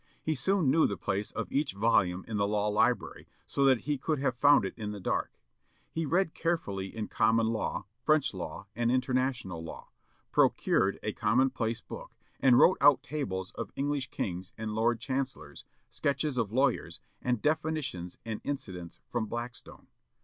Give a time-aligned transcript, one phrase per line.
[0.23, 3.99] He soon knew the place of each volume in the law library, so that he
[3.99, 5.31] could have found it in the dark.
[5.91, 9.89] He read carefully in common law, French law, and international law;
[10.31, 15.65] procured a common place book, and wrote out tables of English kings and lord chancellors,
[15.87, 19.85] sketches of lawyers, and definitions and incidents from Blackstone.